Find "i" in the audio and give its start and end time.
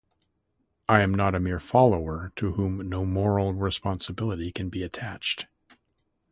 0.89-1.01